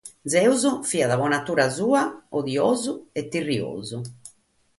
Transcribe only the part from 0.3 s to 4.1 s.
Zeus fiat pro natura sua odiosu e tirriosu.